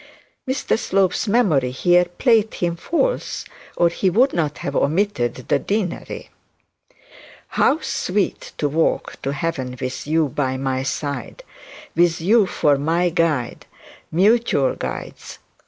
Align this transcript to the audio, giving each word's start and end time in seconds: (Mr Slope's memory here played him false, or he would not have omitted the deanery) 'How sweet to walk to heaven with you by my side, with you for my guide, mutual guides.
(Mr 0.49 0.79
Slope's 0.79 1.27
memory 1.27 1.69
here 1.69 2.05
played 2.05 2.55
him 2.55 2.75
false, 2.75 3.45
or 3.75 3.87
he 3.89 4.09
would 4.09 4.33
not 4.33 4.57
have 4.57 4.75
omitted 4.75 5.35
the 5.47 5.59
deanery) 5.59 6.31
'How 7.49 7.81
sweet 7.81 8.53
to 8.57 8.67
walk 8.67 9.21
to 9.21 9.31
heaven 9.31 9.77
with 9.79 10.07
you 10.07 10.29
by 10.29 10.57
my 10.57 10.81
side, 10.81 11.43
with 11.95 12.19
you 12.19 12.47
for 12.47 12.79
my 12.79 13.09
guide, 13.09 13.67
mutual 14.11 14.73
guides. 14.75 15.37